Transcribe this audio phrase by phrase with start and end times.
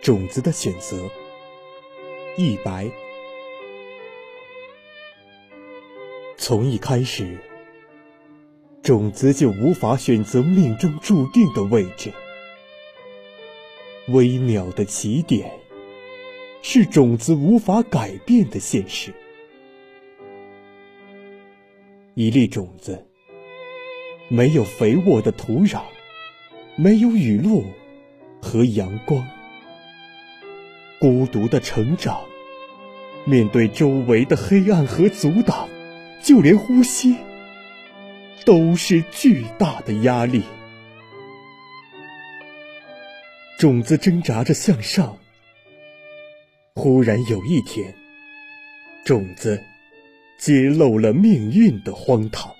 [0.00, 1.10] 种子的选择，
[2.38, 2.90] 一白。
[6.38, 7.36] 从一开始，
[8.82, 12.10] 种子就无法选择命中注定的位置。
[14.08, 15.52] 微妙的起点，
[16.62, 19.12] 是种子无法改变的现实。
[22.14, 23.06] 一粒种子，
[24.28, 25.82] 没有肥沃的土壤，
[26.74, 27.64] 没有雨露
[28.40, 29.22] 和阳光。
[31.00, 32.20] 孤独的成长，
[33.24, 35.66] 面对周围的黑暗和阻挡，
[36.22, 37.16] 就连呼吸
[38.44, 40.42] 都是巨大的压力。
[43.58, 45.16] 种子挣扎着向上，
[46.74, 47.94] 忽然有一天，
[49.02, 49.58] 种子
[50.38, 52.54] 揭露了命运的荒唐。